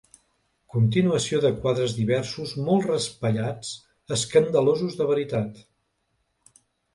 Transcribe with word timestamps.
Continuació 0.75 1.41
de 1.43 1.51
quadres 1.65 1.93
diversos 1.97 2.53
molt 2.69 2.87
raspallats, 2.93 3.75
escandalosos 4.17 4.97
de 5.03 5.09
veritat. 5.13 5.63